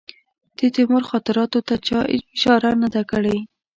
د 0.57 0.59
تیمور 0.75 1.03
خاطراتو 1.09 1.59
ته 1.67 1.75
چا 1.87 1.99
اشاره 2.15 2.71
نه 2.81 2.89
ده 2.93 3.01
کړې. 3.11 3.37